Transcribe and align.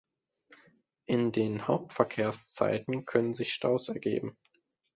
In 1.05 1.31
den 1.31 1.67
Hauptverkehrszeiten 1.67 3.05
können 3.05 3.35
sich 3.35 3.53
Staus 3.53 3.87
ergeben. 3.87 4.35